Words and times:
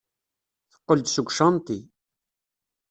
Teqqel-d 0.71 1.07
seg 1.11 1.27
ucanṭi. 1.29 1.79